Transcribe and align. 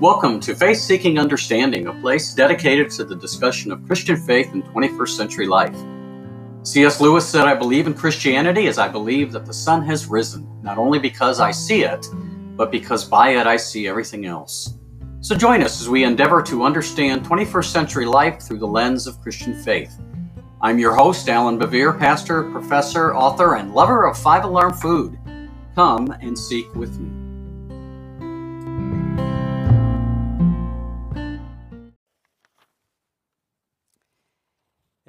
Welcome 0.00 0.40
to 0.40 0.54
Faith 0.54 0.76
Seeking 0.76 1.18
Understanding, 1.18 1.86
a 1.86 1.92
place 2.02 2.34
dedicated 2.34 2.90
to 2.90 3.04
the 3.04 3.16
discussion 3.16 3.72
of 3.72 3.82
Christian 3.86 4.18
faith 4.18 4.52
in 4.52 4.62
21st 4.62 5.08
century 5.08 5.46
life. 5.46 5.74
C.S. 6.64 7.00
Lewis 7.00 7.26
said, 7.26 7.46
I 7.46 7.54
believe 7.54 7.86
in 7.86 7.94
Christianity 7.94 8.66
as 8.66 8.76
I 8.76 8.88
believe 8.88 9.32
that 9.32 9.46
the 9.46 9.54
sun 9.54 9.82
has 9.86 10.06
risen, 10.06 10.46
not 10.60 10.76
only 10.76 10.98
because 10.98 11.40
I 11.40 11.50
see 11.50 11.82
it, 11.84 12.06
but 12.56 12.70
because 12.70 13.06
by 13.06 13.36
it 13.36 13.46
I 13.46 13.56
see 13.56 13.88
everything 13.88 14.26
else. 14.26 14.74
So 15.22 15.34
join 15.34 15.62
us 15.62 15.80
as 15.80 15.88
we 15.88 16.04
endeavor 16.04 16.42
to 16.42 16.64
understand 16.64 17.24
21st 17.24 17.64
century 17.72 18.04
life 18.04 18.42
through 18.42 18.58
the 18.58 18.66
lens 18.66 19.06
of 19.06 19.22
Christian 19.22 19.54
faith. 19.62 19.98
I'm 20.60 20.78
your 20.78 20.94
host, 20.94 21.30
Allan 21.30 21.58
Bevere, 21.58 21.98
pastor, 21.98 22.50
professor, 22.50 23.14
author, 23.14 23.56
and 23.56 23.72
lover 23.72 24.04
of 24.04 24.18
five 24.18 24.44
alarm 24.44 24.74
food. 24.74 25.18
Come 25.74 26.14
and 26.20 26.38
seek 26.38 26.74
with 26.74 26.98
me. 26.98 27.15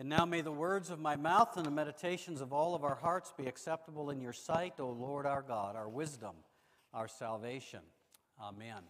And 0.07 0.15
now 0.17 0.23
may 0.23 0.39
the 0.39 0.53
words 0.53 0.89
of 0.89 1.01
my 1.01 1.17
mouth 1.17 1.57
and 1.57 1.65
the 1.65 1.69
meditations 1.69 2.39
of 2.39 2.53
all 2.53 2.75
of 2.75 2.85
our 2.85 2.95
hearts 2.95 3.33
be 3.37 3.45
acceptable 3.45 4.09
in 4.09 4.21
your 4.21 4.31
sight, 4.31 4.75
O 4.79 4.87
Lord 4.87 5.25
our 5.25 5.41
God, 5.41 5.75
our 5.75 5.89
wisdom, 5.89 6.33
our 6.93 7.09
salvation. 7.09 7.81
Amen. 8.41 8.83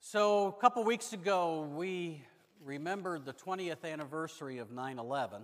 So, 0.00 0.48
a 0.48 0.60
couple 0.60 0.82
weeks 0.82 1.12
ago, 1.12 1.70
we 1.72 2.24
remembered 2.64 3.24
the 3.24 3.34
20th 3.34 3.84
anniversary 3.84 4.58
of 4.58 4.72
9 4.72 4.98
11. 4.98 5.42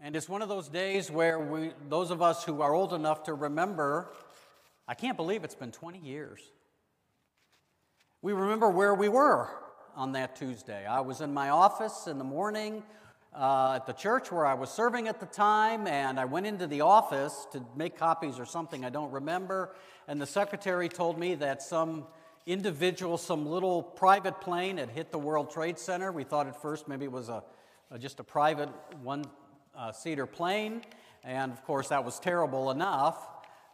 And 0.00 0.16
it's 0.16 0.26
one 0.26 0.40
of 0.40 0.48
those 0.48 0.70
days 0.70 1.10
where 1.10 1.38
we, 1.38 1.72
those 1.90 2.10
of 2.10 2.22
us 2.22 2.44
who 2.44 2.62
are 2.62 2.72
old 2.72 2.94
enough 2.94 3.24
to 3.24 3.34
remember, 3.34 4.10
I 4.88 4.94
can't 4.94 5.18
believe 5.18 5.44
it's 5.44 5.54
been 5.54 5.70
20 5.70 5.98
years. 5.98 6.40
We 8.24 8.32
remember 8.32 8.68
where 8.68 8.94
we 8.94 9.08
were 9.08 9.48
on 9.96 10.12
that 10.12 10.36
Tuesday. 10.36 10.86
I 10.86 11.00
was 11.00 11.20
in 11.20 11.34
my 11.34 11.48
office 11.48 12.06
in 12.06 12.18
the 12.18 12.24
morning 12.24 12.84
uh, 13.34 13.72
at 13.74 13.86
the 13.86 13.92
church 13.92 14.30
where 14.30 14.46
I 14.46 14.54
was 14.54 14.70
serving 14.70 15.08
at 15.08 15.18
the 15.18 15.26
time, 15.26 15.88
and 15.88 16.20
I 16.20 16.24
went 16.26 16.46
into 16.46 16.68
the 16.68 16.82
office 16.82 17.48
to 17.50 17.64
make 17.74 17.98
copies 17.98 18.38
or 18.38 18.46
something 18.46 18.84
I 18.84 18.90
don't 18.90 19.10
remember. 19.10 19.74
And 20.06 20.20
the 20.20 20.26
secretary 20.26 20.88
told 20.88 21.18
me 21.18 21.34
that 21.34 21.62
some 21.62 22.06
individual, 22.46 23.18
some 23.18 23.44
little 23.44 23.82
private 23.82 24.40
plane 24.40 24.76
had 24.76 24.90
hit 24.90 25.10
the 25.10 25.18
World 25.18 25.50
Trade 25.50 25.76
Center. 25.76 26.12
We 26.12 26.22
thought 26.22 26.46
at 26.46 26.62
first 26.62 26.86
maybe 26.86 27.06
it 27.06 27.10
was 27.10 27.28
a, 27.28 27.42
a 27.90 27.98
just 27.98 28.20
a 28.20 28.24
private 28.24 28.68
one 29.02 29.24
uh, 29.76 29.90
seater 29.90 30.26
plane, 30.26 30.82
and 31.24 31.50
of 31.50 31.64
course 31.64 31.88
that 31.88 32.04
was 32.04 32.20
terrible 32.20 32.70
enough. 32.70 33.18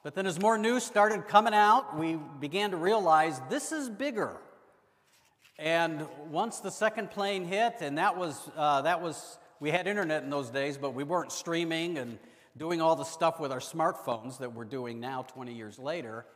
But 0.02 0.14
then, 0.14 0.26
as 0.26 0.40
more 0.40 0.56
news 0.56 0.84
started 0.84 1.26
coming 1.26 1.54
out, 1.54 1.98
we 1.98 2.18
began 2.40 2.70
to 2.70 2.76
realize 2.76 3.40
this 3.50 3.72
is 3.72 3.88
bigger. 3.88 4.36
And 5.58 6.06
once 6.30 6.60
the 6.60 6.70
second 6.70 7.10
plane 7.10 7.44
hit, 7.44 7.76
and 7.80 7.98
that 7.98 8.16
was, 8.16 8.48
uh, 8.56 8.82
that 8.82 9.02
was, 9.02 9.38
we 9.58 9.70
had 9.72 9.88
internet 9.88 10.22
in 10.22 10.30
those 10.30 10.50
days, 10.50 10.78
but 10.78 10.94
we 10.94 11.02
weren't 11.02 11.32
streaming 11.32 11.98
and 11.98 12.18
doing 12.56 12.80
all 12.80 12.94
the 12.94 13.04
stuff 13.04 13.40
with 13.40 13.50
our 13.50 13.58
smartphones 13.58 14.38
that 14.38 14.52
we're 14.52 14.64
doing 14.64 15.00
now 15.00 15.22
20 15.22 15.52
years 15.52 15.78
later. 15.78 16.26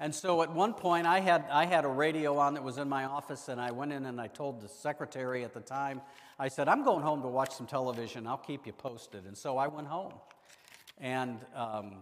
And 0.00 0.12
so 0.12 0.42
at 0.42 0.52
one 0.52 0.74
point, 0.74 1.06
I 1.06 1.20
had, 1.20 1.44
I 1.52 1.66
had 1.66 1.84
a 1.84 1.88
radio 1.88 2.36
on 2.38 2.54
that 2.54 2.64
was 2.64 2.78
in 2.78 2.88
my 2.88 3.04
office, 3.04 3.48
and 3.48 3.60
I 3.60 3.70
went 3.70 3.92
in 3.92 4.06
and 4.06 4.20
I 4.20 4.26
told 4.26 4.60
the 4.60 4.68
secretary 4.68 5.44
at 5.44 5.54
the 5.54 5.60
time, 5.60 6.00
I 6.36 6.48
said, 6.48 6.68
I'm 6.68 6.84
going 6.84 7.02
home 7.02 7.22
to 7.22 7.28
watch 7.28 7.54
some 7.54 7.66
television. 7.66 8.26
I'll 8.26 8.36
keep 8.36 8.66
you 8.66 8.72
posted. 8.72 9.24
And 9.24 9.38
so 9.38 9.56
I 9.56 9.68
went 9.68 9.86
home. 9.86 10.14
And 11.00 11.38
um, 11.54 11.98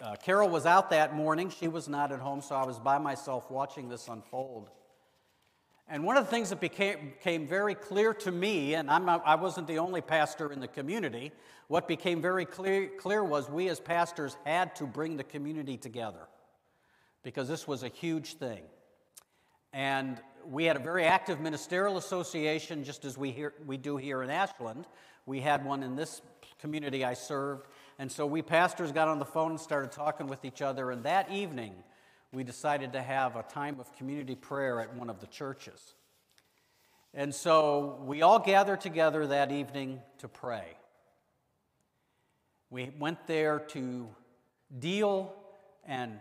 uh, 0.00 0.16
Carol 0.16 0.48
was 0.48 0.66
out 0.66 0.90
that 0.90 1.14
morning. 1.14 1.50
She 1.50 1.68
was 1.68 1.88
not 1.88 2.10
at 2.10 2.18
home, 2.18 2.40
so 2.40 2.54
I 2.54 2.64
was 2.64 2.78
by 2.78 2.98
myself 2.98 3.50
watching 3.50 3.88
this 3.88 4.08
unfold. 4.08 4.70
And 5.88 6.02
one 6.02 6.16
of 6.16 6.24
the 6.24 6.30
things 6.30 6.50
that 6.50 6.60
became, 6.60 7.46
very 7.46 7.74
clear 7.74 8.14
to 8.14 8.32
me, 8.32 8.74
and 8.74 8.90
I'm 8.90 9.04
not, 9.04 9.22
I 9.26 9.34
wasn't 9.34 9.66
the 9.66 9.78
only 9.78 10.00
pastor 10.00 10.50
in 10.50 10.58
the 10.58 10.68
community, 10.68 11.30
what 11.68 11.86
became 11.86 12.22
very 12.22 12.44
clear, 12.44 12.90
clear 12.98 13.22
was 13.22 13.50
we 13.50 13.68
as 13.68 13.80
pastors 13.80 14.36
had 14.44 14.74
to 14.76 14.86
bring 14.86 15.16
the 15.16 15.24
community 15.24 15.76
together 15.76 16.26
because 17.22 17.48
this 17.48 17.68
was 17.68 17.82
a 17.82 17.88
huge 17.88 18.34
thing. 18.34 18.62
And 19.72 20.20
we 20.46 20.64
had 20.64 20.76
a 20.76 20.80
very 20.80 21.04
active 21.04 21.40
ministerial 21.40 21.98
association, 21.98 22.84
just 22.84 23.04
as 23.04 23.18
we, 23.18 23.30
hear, 23.30 23.54
we 23.66 23.76
do 23.76 23.96
here 23.96 24.22
in 24.22 24.30
Ashland. 24.30 24.86
We 25.26 25.40
had 25.40 25.64
one 25.64 25.82
in 25.82 25.96
this 25.96 26.22
community 26.58 27.04
I 27.04 27.14
served. 27.14 27.66
And 27.98 28.10
so 28.10 28.26
we 28.26 28.42
pastors 28.42 28.92
got 28.92 29.08
on 29.08 29.18
the 29.18 29.24
phone 29.24 29.52
and 29.52 29.60
started 29.60 29.92
talking 29.92 30.26
with 30.26 30.44
each 30.44 30.62
other. 30.62 30.90
And 30.90 31.04
that 31.04 31.30
evening, 31.30 31.74
we 32.32 32.42
decided 32.42 32.92
to 32.94 33.02
have 33.02 33.36
a 33.36 33.42
time 33.42 33.78
of 33.78 33.92
community 33.96 34.34
prayer 34.34 34.80
at 34.80 34.94
one 34.94 35.08
of 35.08 35.20
the 35.20 35.26
churches. 35.26 35.94
And 37.12 37.32
so 37.32 38.00
we 38.04 38.22
all 38.22 38.40
gathered 38.40 38.80
together 38.80 39.28
that 39.28 39.52
evening 39.52 40.00
to 40.18 40.28
pray. 40.28 40.76
We 42.70 42.90
went 42.98 43.28
there 43.28 43.60
to 43.68 44.08
deal 44.76 45.32
and 45.86 46.18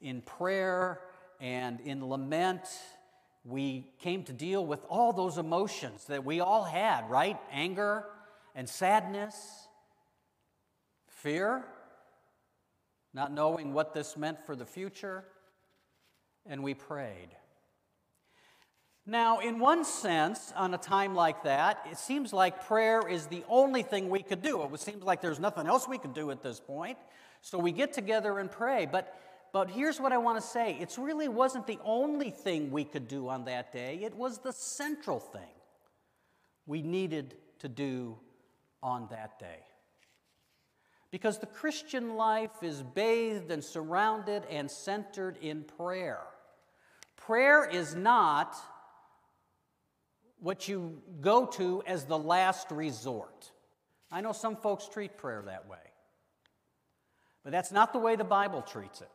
in 0.00 0.22
prayer 0.22 1.00
and 1.40 1.80
in 1.80 2.08
lament. 2.08 2.62
We 3.44 3.88
came 3.98 4.22
to 4.24 4.32
deal 4.32 4.64
with 4.64 4.84
all 4.88 5.12
those 5.12 5.36
emotions 5.36 6.04
that 6.04 6.24
we 6.24 6.38
all 6.38 6.62
had, 6.62 7.10
right? 7.10 7.36
Anger 7.50 8.04
and 8.54 8.68
sadness 8.68 9.65
fear, 11.26 11.64
not 13.12 13.32
knowing 13.32 13.72
what 13.72 13.92
this 13.92 14.16
meant 14.16 14.38
for 14.46 14.54
the 14.54 14.64
future, 14.64 15.24
and 16.48 16.62
we 16.62 16.72
prayed. 16.72 17.30
Now, 19.04 19.40
in 19.40 19.58
one 19.58 19.84
sense, 19.84 20.52
on 20.54 20.72
a 20.72 20.78
time 20.78 21.16
like 21.16 21.42
that, 21.42 21.84
it 21.90 21.98
seems 21.98 22.32
like 22.32 22.68
prayer 22.68 23.08
is 23.08 23.26
the 23.26 23.42
only 23.48 23.82
thing 23.82 24.08
we 24.08 24.22
could 24.22 24.40
do. 24.40 24.62
It 24.72 24.78
seems 24.78 25.02
like 25.02 25.20
there's 25.20 25.40
nothing 25.40 25.66
else 25.66 25.88
we 25.88 25.98
could 25.98 26.14
do 26.14 26.30
at 26.30 26.44
this 26.44 26.60
point. 26.60 26.96
So 27.40 27.58
we 27.58 27.72
get 27.72 27.92
together 27.92 28.38
and 28.38 28.48
pray. 28.48 28.86
But, 28.86 29.12
but 29.52 29.68
here's 29.68 30.00
what 30.00 30.12
I 30.12 30.18
want 30.18 30.40
to 30.40 30.46
say 30.46 30.78
it 30.80 30.96
really 30.96 31.26
wasn't 31.26 31.66
the 31.66 31.80
only 31.84 32.30
thing 32.30 32.70
we 32.70 32.84
could 32.84 33.08
do 33.08 33.28
on 33.28 33.46
that 33.46 33.72
day, 33.72 33.98
it 34.04 34.14
was 34.14 34.38
the 34.38 34.52
central 34.52 35.18
thing 35.18 35.56
we 36.66 36.82
needed 36.82 37.34
to 37.58 37.68
do 37.68 38.16
on 38.80 39.08
that 39.10 39.40
day. 39.40 39.65
Because 41.10 41.38
the 41.38 41.46
Christian 41.46 42.16
life 42.16 42.62
is 42.62 42.82
bathed 42.82 43.50
and 43.50 43.62
surrounded 43.62 44.44
and 44.50 44.70
centered 44.70 45.38
in 45.40 45.62
prayer. 45.62 46.20
Prayer 47.16 47.64
is 47.64 47.94
not 47.94 48.56
what 50.38 50.68
you 50.68 51.00
go 51.20 51.46
to 51.46 51.82
as 51.86 52.04
the 52.04 52.18
last 52.18 52.70
resort. 52.70 53.50
I 54.10 54.20
know 54.20 54.32
some 54.32 54.56
folks 54.56 54.88
treat 54.88 55.16
prayer 55.16 55.42
that 55.46 55.68
way, 55.68 55.78
but 57.42 57.52
that's 57.52 57.72
not 57.72 57.92
the 57.92 57.98
way 57.98 58.16
the 58.16 58.24
Bible 58.24 58.62
treats 58.62 59.00
it. 59.00 59.10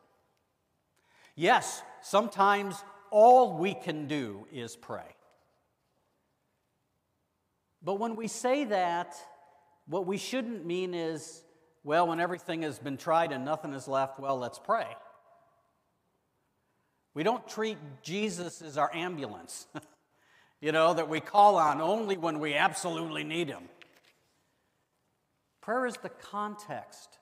Yes, 1.34 1.82
sometimes 2.02 2.82
all 3.10 3.58
we 3.58 3.74
can 3.74 4.06
do 4.06 4.46
is 4.52 4.76
pray. 4.76 5.16
But 7.82 7.94
when 7.94 8.16
we 8.16 8.28
say 8.28 8.64
that, 8.64 9.14
what 9.86 10.06
we 10.06 10.16
shouldn't 10.16 10.64
mean 10.64 10.94
is 10.94 11.42
well, 11.84 12.06
when 12.06 12.20
everything 12.20 12.62
has 12.62 12.78
been 12.78 12.96
tried 12.96 13.32
and 13.32 13.44
nothing 13.44 13.72
is 13.72 13.88
left, 13.88 14.20
well, 14.20 14.38
let's 14.38 14.58
pray. 14.58 14.86
We 17.14 17.22
don't 17.22 17.46
treat 17.46 17.76
Jesus 18.02 18.62
as 18.62 18.78
our 18.78 18.90
ambulance, 18.94 19.66
you 20.60 20.72
know, 20.72 20.94
that 20.94 21.08
we 21.08 21.20
call 21.20 21.56
on 21.56 21.80
only 21.80 22.16
when 22.16 22.38
we 22.38 22.54
absolutely 22.54 23.24
need 23.24 23.48
him. 23.48 23.68
Prayer 25.60 25.86
is 25.86 25.96
the 25.98 26.08
context 26.08 27.18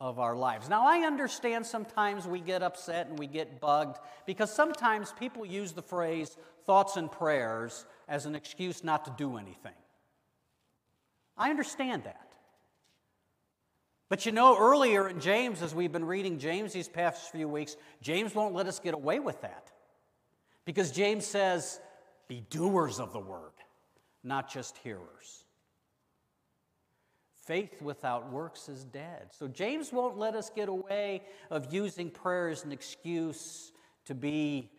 of 0.00 0.18
our 0.18 0.36
lives. 0.36 0.68
Now, 0.68 0.86
I 0.86 0.98
understand 1.06 1.66
sometimes 1.66 2.26
we 2.26 2.40
get 2.40 2.62
upset 2.62 3.08
and 3.08 3.18
we 3.18 3.26
get 3.26 3.60
bugged 3.60 3.98
because 4.26 4.52
sometimes 4.52 5.12
people 5.18 5.44
use 5.44 5.72
the 5.72 5.82
phrase 5.82 6.36
thoughts 6.66 6.96
and 6.96 7.10
prayers 7.10 7.84
as 8.08 8.26
an 8.26 8.34
excuse 8.34 8.84
not 8.84 9.04
to 9.06 9.14
do 9.16 9.36
anything. 9.36 9.72
I 11.36 11.50
understand 11.50 12.04
that. 12.04 12.27
But 14.08 14.24
you 14.24 14.32
know, 14.32 14.56
earlier 14.58 15.08
in 15.08 15.20
James, 15.20 15.62
as 15.62 15.74
we've 15.74 15.92
been 15.92 16.04
reading 16.04 16.38
James 16.38 16.72
these 16.72 16.88
past 16.88 17.30
few 17.30 17.48
weeks, 17.48 17.76
James 18.00 18.34
won't 18.34 18.54
let 18.54 18.66
us 18.66 18.78
get 18.78 18.94
away 18.94 19.20
with 19.20 19.40
that. 19.42 19.70
Because 20.64 20.90
James 20.90 21.26
says, 21.26 21.80
be 22.26 22.42
doers 22.50 23.00
of 23.00 23.12
the 23.12 23.20
word, 23.20 23.52
not 24.24 24.50
just 24.50 24.78
hearers. 24.78 25.44
Faith 27.44 27.80
without 27.80 28.30
works 28.30 28.68
is 28.68 28.84
dead. 28.84 29.28
So 29.30 29.48
James 29.48 29.92
won't 29.92 30.18
let 30.18 30.34
us 30.34 30.50
get 30.54 30.68
away 30.68 31.22
of 31.50 31.72
using 31.72 32.10
prayer 32.10 32.48
as 32.48 32.64
an 32.64 32.72
excuse 32.72 33.72
to 34.04 34.14
be, 34.14 34.70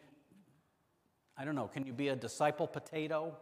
I 1.35 1.45
don't 1.45 1.55
know, 1.55 1.67
can 1.67 1.85
you 1.85 1.93
be 1.93 2.09
a 2.09 2.15
disciple 2.15 2.67
potato? 2.67 3.35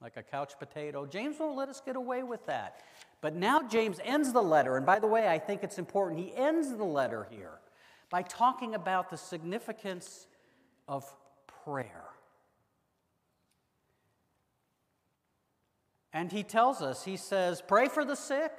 Like 0.00 0.16
a 0.16 0.22
couch 0.22 0.54
potato? 0.58 1.04
James 1.04 1.36
won't 1.38 1.56
let 1.56 1.68
us 1.68 1.82
get 1.84 1.96
away 1.96 2.22
with 2.22 2.44
that. 2.46 2.80
But 3.24 3.34
now 3.34 3.62
James 3.62 4.00
ends 4.04 4.34
the 4.34 4.42
letter, 4.42 4.76
and 4.76 4.84
by 4.84 4.98
the 4.98 5.06
way, 5.06 5.26
I 5.26 5.38
think 5.38 5.62
it's 5.62 5.78
important. 5.78 6.20
He 6.20 6.36
ends 6.36 6.76
the 6.76 6.84
letter 6.84 7.26
here 7.30 7.58
by 8.10 8.20
talking 8.20 8.74
about 8.74 9.08
the 9.08 9.16
significance 9.16 10.26
of 10.86 11.10
prayer. 11.64 12.04
And 16.12 16.30
he 16.30 16.42
tells 16.42 16.82
us, 16.82 17.02
he 17.02 17.16
says, 17.16 17.62
pray 17.66 17.88
for 17.88 18.04
the 18.04 18.14
sick. 18.14 18.52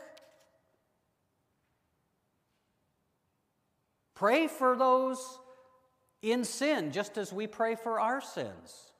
Pray 4.15 4.47
for 4.47 4.75
those 4.75 5.37
in 6.23 6.43
sin, 6.43 6.91
just 6.91 7.19
as 7.19 7.31
we 7.31 7.45
pray 7.45 7.75
for 7.75 7.99
our 7.99 8.19
sins. 8.19 8.93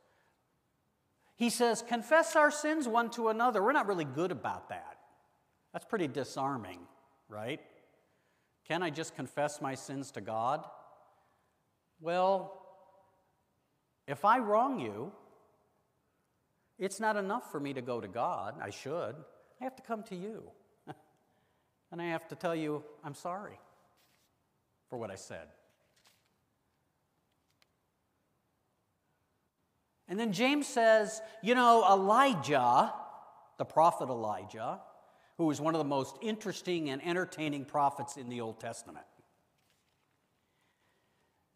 He 1.38 1.50
says, 1.50 1.82
confess 1.82 2.36
our 2.36 2.52
sins 2.52 2.88
one 2.88 3.10
to 3.10 3.30
another. 3.30 3.64
We're 3.64 3.72
not 3.72 3.88
really 3.88 4.06
good 4.06 4.32
about 4.32 4.70
that. 4.70 4.95
That's 5.76 5.84
pretty 5.84 6.08
disarming, 6.08 6.80
right? 7.28 7.60
Can 8.66 8.82
I 8.82 8.90
just 8.90 9.14
confess 9.14 9.60
my 9.60 9.76
sins 9.76 10.10
to 10.12 10.22
God? 10.22 10.66
Well, 12.00 12.66
if 14.08 14.24
I 14.24 14.40
wrong 14.40 14.80
you, 14.80 15.12
it's 16.80 17.02
not 17.02 17.18
enough 17.18 17.52
for 17.52 17.60
me 17.60 17.74
to 17.74 17.82
go 17.82 18.00
to 18.00 18.08
God. 18.08 18.56
I 18.62 18.70
should. 18.70 19.16
I 19.60 19.64
have 19.66 19.76
to 19.76 19.82
come 19.82 20.04
to 20.04 20.16
you. 20.16 20.44
and 21.92 22.02
I 22.02 22.06
have 22.06 22.26
to 22.30 22.36
tell 22.36 22.56
you, 22.56 22.82
I'm 23.04 23.14
sorry 23.14 23.60
for 24.90 24.98
what 24.98 25.12
I 25.12 25.16
said. 25.16 25.50
And 30.08 30.18
then 30.18 30.32
James 30.32 30.68
says, 30.68 31.22
you 31.44 31.54
know, 31.54 31.86
Elijah, 31.86 32.94
the 33.58 33.66
prophet 33.66 34.08
Elijah, 34.08 34.80
who 35.38 35.46
was 35.46 35.60
one 35.60 35.76
of 35.76 35.80
the 35.80 35.86
most 35.86 36.18
interesting 36.22 36.90
and 36.90 37.06
entertaining 37.06 37.66
prophets 37.66 38.18
in 38.18 38.30
the 38.30 38.42
Old 38.42 38.60
Testament, 38.60 39.06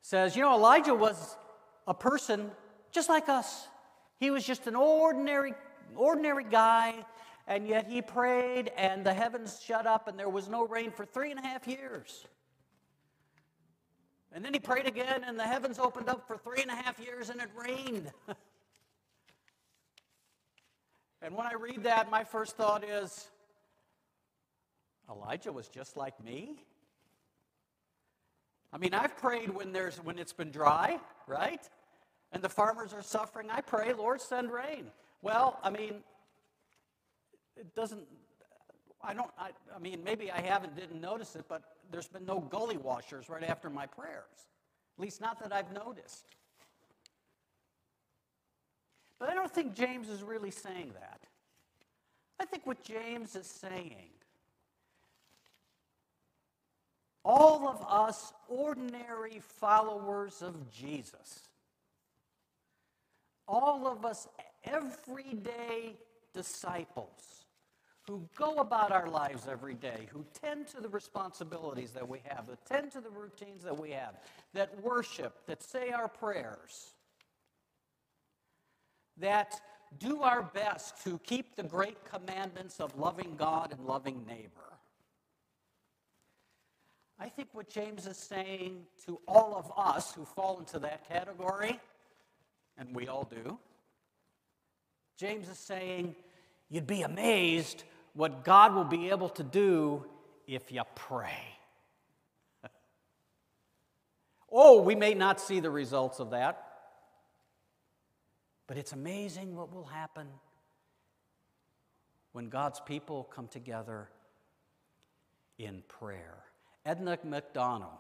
says, 0.01 0.35
you 0.35 0.41
know, 0.41 0.53
Elijah 0.53 0.95
was 0.95 1.37
a 1.87 1.93
person 1.93 2.51
just 2.91 3.09
like 3.09 3.29
us. 3.29 3.67
He 4.19 4.31
was 4.31 4.45
just 4.45 4.67
an 4.67 4.75
ordinary, 4.75 5.53
ordinary 5.95 6.43
guy, 6.43 7.05
and 7.47 7.67
yet 7.67 7.87
he 7.87 8.01
prayed, 8.01 8.71
and 8.75 9.05
the 9.05 9.13
heavens 9.13 9.61
shut 9.63 9.87
up, 9.87 10.07
and 10.07 10.19
there 10.19 10.29
was 10.29 10.49
no 10.49 10.67
rain 10.67 10.91
for 10.91 11.05
three 11.05 11.31
and 11.31 11.39
a 11.39 11.43
half 11.43 11.67
years. 11.67 12.25
And 14.31 14.45
then 14.45 14.53
he 14.53 14.59
prayed 14.59 14.85
again, 14.87 15.23
and 15.25 15.39
the 15.39 15.43
heavens 15.43 15.79
opened 15.79 16.09
up 16.09 16.27
for 16.27 16.37
three 16.37 16.61
and 16.61 16.69
a 16.69 16.75
half 16.75 16.99
years, 16.99 17.29
and 17.29 17.41
it 17.41 17.49
rained. 17.55 18.11
and 21.21 21.33
when 21.33 21.47
I 21.47 21.53
read 21.53 21.83
that, 21.83 22.11
my 22.11 22.23
first 22.23 22.55
thought 22.55 22.83
is 22.83 23.29
Elijah 25.09 25.51
was 25.51 25.67
just 25.67 25.97
like 25.97 26.23
me. 26.23 26.63
I 28.71 28.77
mean, 28.77 28.93
I've 28.93 29.17
prayed 29.17 29.49
when, 29.49 29.71
there's, 29.71 29.97
when 29.97 30.19
it's 30.19 30.33
been 30.33 30.51
dry, 30.51 30.99
right? 31.27 31.67
and 32.31 32.43
the 32.43 32.49
farmers 32.49 32.93
are 32.93 33.01
suffering, 33.01 33.49
I 33.49 33.61
pray, 33.61 33.93
Lord, 33.93 34.21
send 34.21 34.51
rain. 34.51 34.91
Well, 35.21 35.59
I 35.63 35.69
mean, 35.69 35.95
it 37.57 37.73
doesn't, 37.75 38.03
I 39.01 39.13
don't, 39.13 39.31
I, 39.37 39.49
I 39.75 39.79
mean, 39.79 40.03
maybe 40.03 40.31
I 40.31 40.41
haven't, 40.41 40.75
didn't 40.75 41.01
notice 41.01 41.35
it, 41.35 41.45
but 41.49 41.63
there's 41.91 42.07
been 42.07 42.25
no 42.25 42.39
gully 42.39 42.77
washers 42.77 43.29
right 43.29 43.43
after 43.43 43.69
my 43.69 43.85
prayers. 43.85 44.47
At 44.97 45.01
least 45.01 45.21
not 45.21 45.39
that 45.41 45.51
I've 45.51 45.71
noticed. 45.73 46.25
But 49.19 49.29
I 49.29 49.33
don't 49.33 49.51
think 49.51 49.73
James 49.73 50.07
is 50.07 50.21
really 50.21 50.51
saying 50.51 50.91
that. 50.93 51.21
I 52.39 52.45
think 52.45 52.65
what 52.65 52.83
James 52.83 53.35
is 53.35 53.47
saying, 53.47 54.11
all 57.23 57.67
of 57.67 57.85
us 57.87 58.33
ordinary 58.47 59.39
followers 59.39 60.41
of 60.41 60.71
Jesus, 60.71 61.47
all 63.47 63.87
of 63.87 64.05
us 64.05 64.27
everyday 64.63 65.95
disciples 66.33 67.45
who 68.07 68.27
go 68.35 68.55
about 68.55 68.91
our 68.91 69.07
lives 69.07 69.47
every 69.49 69.75
day, 69.75 70.07
who 70.11 70.25
tend 70.41 70.67
to 70.67 70.81
the 70.81 70.89
responsibilities 70.89 71.91
that 71.91 72.07
we 72.07 72.19
have, 72.27 72.47
that 72.47 72.65
tend 72.65 72.91
to 72.91 73.01
the 73.01 73.09
routines 73.09 73.63
that 73.63 73.77
we 73.77 73.91
have, 73.91 74.15
that 74.53 74.81
worship, 74.81 75.45
that 75.45 75.61
say 75.61 75.91
our 75.91 76.07
prayers, 76.07 76.93
that 79.17 79.61
do 79.99 80.21
our 80.23 80.41
best 80.41 81.03
to 81.03 81.19
keep 81.19 81.55
the 81.55 81.63
great 81.63 81.97
commandments 82.05 82.79
of 82.79 82.97
loving 82.97 83.35
God 83.37 83.73
and 83.77 83.85
loving 83.85 84.25
neighbor. 84.25 84.78
I 87.19 87.27
think 87.27 87.49
what 87.51 87.69
James 87.69 88.07
is 88.07 88.15
saying 88.15 88.85
to 89.05 89.19
all 89.27 89.55
of 89.55 89.71
us 89.77 90.13
who 90.13 90.23
fall 90.23 90.59
into 90.59 90.79
that 90.79 91.07
category 91.09 91.79
and 92.77 92.95
we 92.95 93.07
all 93.07 93.25
do. 93.29 93.59
James 95.17 95.49
is 95.49 95.59
saying, 95.59 96.15
You'd 96.69 96.87
be 96.87 97.01
amazed 97.01 97.83
what 98.13 98.45
God 98.45 98.75
will 98.75 98.85
be 98.85 99.09
able 99.09 99.29
to 99.29 99.43
do 99.43 100.05
if 100.47 100.71
you 100.71 100.83
pray. 100.95 101.57
oh, 104.51 104.81
we 104.81 104.95
may 104.95 105.15
not 105.15 105.41
see 105.41 105.59
the 105.59 105.71
results 105.71 106.19
of 106.19 106.29
that, 106.29 106.63
but 108.67 108.77
it's 108.77 108.93
amazing 108.93 109.55
what 109.55 109.73
will 109.73 109.85
happen 109.85 110.27
when 112.31 112.49
God's 112.49 112.79
people 112.79 113.23
come 113.23 113.47
together 113.47 114.09
in 115.57 115.81
prayer. 115.87 116.43
Edna 116.89 117.19
McDonald, 117.23 117.91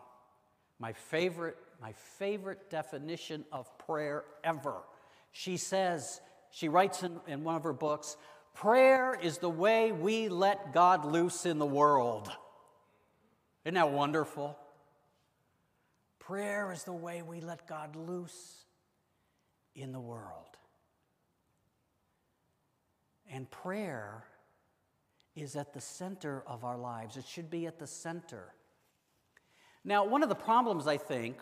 my 0.79 0.93
favorite 0.93 1.57
my 1.81 1.93
favorite 2.17 2.69
definition 2.69 3.45
of 3.51 3.77
prayer 3.77 4.23
ever. 4.43 4.75
She 5.31 5.57
says, 5.57 6.19
she 6.51 6.67
writes 6.67 7.03
in, 7.03 7.19
in 7.27 7.43
one 7.43 7.55
of 7.55 7.63
her 7.63 7.73
books, 7.73 8.17
prayer 8.53 9.17
is 9.21 9.37
the 9.37 9.49
way 9.49 9.91
we 9.91 10.27
let 10.27 10.73
God 10.73 11.05
loose 11.05 11.45
in 11.45 11.57
the 11.57 11.65
world. 11.65 12.29
Isn't 13.63 13.75
that 13.75 13.91
wonderful? 13.91 14.57
Prayer 16.19 16.71
is 16.71 16.83
the 16.83 16.91
way 16.91 17.21
we 17.21 17.39
let 17.39 17.67
God 17.67 17.95
loose 17.95 18.65
in 19.75 19.91
the 19.91 19.99
world. 19.99 20.57
And 23.31 23.49
prayer 23.49 24.25
is 25.35 25.55
at 25.55 25.73
the 25.73 25.81
center 25.81 26.43
of 26.45 26.65
our 26.65 26.77
lives. 26.77 27.15
It 27.15 27.25
should 27.25 27.49
be 27.49 27.67
at 27.67 27.79
the 27.79 27.87
center. 27.87 28.53
Now, 29.83 30.05
one 30.05 30.23
of 30.23 30.29
the 30.29 30.35
problems, 30.35 30.87
I 30.87 30.97
think, 30.97 31.37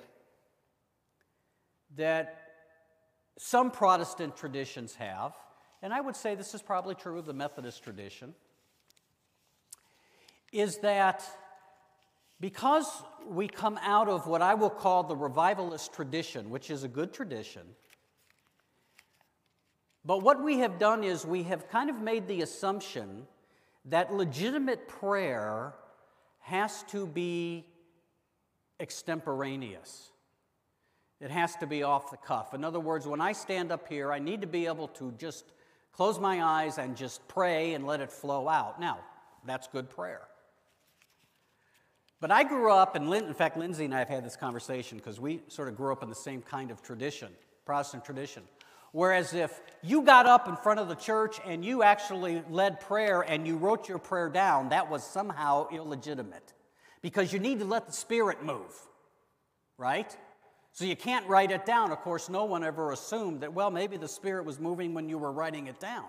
that 1.96 2.42
some 3.38 3.72
Protestant 3.72 4.36
traditions 4.36 4.96
have, 4.96 5.34
and 5.82 5.94
I 5.94 6.02
would 6.02 6.16
say 6.16 6.36
this 6.36 6.54
is 6.54 6.62
probably 6.62 6.96
true 6.96 7.18
of 7.18 7.26
the 7.26 7.34
Methodist 7.34 7.84
tradition, 7.84 8.34
is 10.52 10.78
that 10.80 11.24
because 12.40 13.04
we 13.28 13.48
come 13.48 13.80
out 13.82 14.08
of 14.08 14.28
what 14.28 14.42
I 14.42 14.54
will 14.54 14.70
call 14.70 15.04
the 15.04 15.16
revivalist 15.16 15.94
tradition, 15.94 16.50
which 16.50 16.70
is 16.70 16.84
a 16.84 16.88
good 16.88 17.14
tradition, 17.14 17.64
but 20.06 20.22
what 20.22 20.42
we 20.42 20.60
have 20.60 20.80
done 20.80 21.04
is 21.04 21.26
we 21.26 21.44
have 21.44 21.68
kind 21.68 21.90
of 21.90 22.00
made 22.00 22.28
the 22.28 22.42
assumption 22.42 23.28
that 23.86 24.14
legitimate 24.14 24.88
prayer 24.88 25.74
has 26.40 26.84
to 26.84 27.06
be 27.06 27.66
extemporaneous. 28.80 30.12
It 31.20 31.32
has 31.32 31.56
to 31.58 31.68
be 31.68 31.84
off 31.84 32.12
the 32.12 32.18
cuff. 32.18 32.54
In 32.54 32.64
other 32.64 32.80
words, 32.80 33.08
when 33.08 33.22
I 33.22 33.32
stand 33.32 33.72
up 33.72 33.88
here, 33.88 34.12
I 34.12 34.20
need 34.20 34.42
to 34.42 34.48
be 34.48 34.68
able 34.68 34.88
to 34.90 35.12
just 35.18 35.46
close 35.92 36.20
my 36.20 36.44
eyes 36.44 36.78
and 36.78 36.96
just 36.96 37.28
pray 37.28 37.74
and 37.74 37.88
let 37.88 38.02
it 38.02 38.12
flow 38.12 38.48
out. 38.48 38.80
Now, 38.80 39.00
that's 39.46 39.68
good 39.68 39.90
prayer. 39.90 40.22
But 42.20 42.32
I 42.32 42.44
grew 42.44 42.72
up, 42.72 42.96
and 42.96 43.12
in 43.14 43.34
fact, 43.34 43.58
Lindsay 43.58 43.86
and 43.86 43.94
I 43.94 44.00
have 44.00 44.10
had 44.10 44.26
this 44.26 44.36
conversation 44.36 44.98
because 44.98 45.20
we 45.20 45.42
sort 45.48 45.68
of 45.68 45.76
grew 45.76 45.92
up 45.92 46.04
in 46.04 46.10
the 46.10 46.16
same 46.16 46.42
kind 46.42 46.72
of 46.72 46.82
tradition, 46.82 47.30
Protestant 47.66 48.06
tradition. 48.06 48.44
Whereas 48.92 49.34
if 49.34 49.62
you 49.84 50.02
got 50.02 50.26
up 50.26 50.48
in 50.48 50.56
front 50.56 50.80
of 50.80 50.88
the 50.88 50.96
church 50.96 51.40
and 51.46 51.64
you 51.64 51.84
actually 51.84 52.44
led 52.50 52.80
prayer 52.80 53.22
and 53.22 53.46
you 53.46 53.58
wrote 53.58 53.88
your 53.88 54.00
prayer 54.00 54.30
down, 54.30 54.70
that 54.70 54.90
was 54.90 55.04
somehow 55.04 55.68
illegitimate 55.72 56.54
because 57.08 57.32
you 57.32 57.40
need 57.40 57.60
to 57.60 57.64
let 57.64 57.88
the 57.88 57.94
Spirit 57.94 58.44
move, 58.44 58.76
right? 59.78 60.14
So 60.74 60.84
you 60.84 60.98
can't 60.98 61.26
write 61.30 61.52
it 61.52 61.66
down. 61.66 61.94
Of 61.94 62.00
course, 62.00 62.28
no 62.28 62.44
one 62.44 62.66
ever 62.66 62.92
assumed 62.92 63.44
that, 63.44 63.54
well, 63.54 63.72
maybe 63.72 63.96
the 63.96 64.10
Spirit 64.10 64.44
was 64.44 64.60
moving 64.60 64.94
when 64.94 65.08
you 65.08 65.18
were 65.18 65.32
writing 65.32 65.68
it 65.68 65.80
down, 65.80 66.04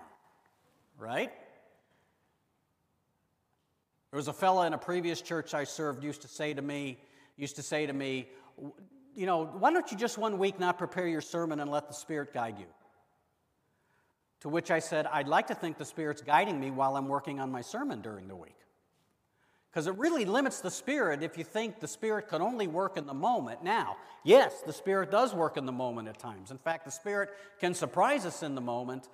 right? 0.97 1.31
There 4.11 4.17
was 4.17 4.27
a 4.27 4.33
fellow 4.33 4.63
in 4.63 4.73
a 4.73 4.77
previous 4.77 5.21
church 5.21 5.53
I 5.53 5.63
served 5.63 6.03
used 6.03 6.23
to 6.23 6.27
say 6.27 6.53
to 6.53 6.61
me, 6.61 6.97
used 7.37 7.55
to 7.55 7.63
say 7.63 7.85
to 7.85 7.93
me, 7.93 8.27
you 9.15 9.25
know, 9.25 9.45
why 9.45 9.71
don't 9.71 9.89
you 9.93 9.97
just 9.97 10.17
one 10.17 10.37
week 10.37 10.59
not 10.59 10.77
prepare 10.77 11.07
your 11.07 11.21
sermon 11.21 11.61
and 11.61 11.71
let 11.71 11.87
the 11.87 11.93
Spirit 11.93 12.33
guide 12.33 12.59
you? 12.59 12.67
To 14.41 14.49
which 14.49 14.69
I 14.69 14.79
said, 14.79 15.05
I'd 15.05 15.29
like 15.29 15.47
to 15.47 15.55
think 15.55 15.77
the 15.77 15.85
Spirit's 15.85 16.21
guiding 16.21 16.59
me 16.59 16.71
while 16.71 16.97
I'm 16.97 17.07
working 17.07 17.39
on 17.39 17.53
my 17.53 17.61
sermon 17.61 18.01
during 18.01 18.27
the 18.27 18.35
week. 18.35 18.57
Because 19.71 19.85
it 19.85 19.95
really 19.97 20.25
limits 20.25 20.61
the 20.61 20.71
Spirit 20.71 21.21
if 21.21 21.37
you 21.37 21.43
think 21.43 21.79
the 21.79 21.87
Spirit 21.87 22.27
can 22.27 22.41
only 22.41 22.65
work 22.65 22.97
in 22.97 23.05
the 23.05 23.13
moment. 23.13 23.63
Now, 23.63 23.97
yes, 24.23 24.61
the 24.65 24.73
Spirit 24.73 25.11
does 25.11 25.33
work 25.33 25.57
in 25.57 25.65
the 25.65 25.71
moment 25.71 26.07
at 26.07 26.17
times. 26.17 26.49
In 26.49 26.57
fact, 26.57 26.85
the 26.85 26.91
Spirit 26.91 27.29
can 27.59 27.75
surprise 27.75 28.25
us 28.25 28.41
in 28.41 28.55
the 28.55 28.61
moment. 28.61 29.07